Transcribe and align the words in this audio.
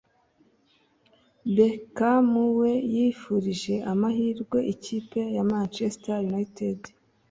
Beckham 1.55 2.29
we 2.59 2.71
yifurije 2.93 3.73
amahirwe 3.91 4.59
ikipe 4.73 5.21
ya 5.35 5.43
Manchester 5.51 6.15
United 6.31 6.79